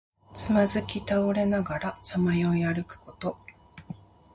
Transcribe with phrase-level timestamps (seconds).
[0.33, 3.37] つまずき倒れながらさまよい歩くこと。